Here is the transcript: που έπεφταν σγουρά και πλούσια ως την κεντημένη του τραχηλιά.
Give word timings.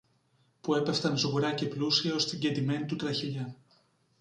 που 0.61 0.73
έπεφταν 0.75 1.17
σγουρά 1.17 1.53
και 1.53 1.65
πλούσια 1.65 2.13
ως 2.13 2.25
την 2.27 2.39
κεντημένη 2.39 2.85
του 2.85 2.95
τραχηλιά. 2.95 3.55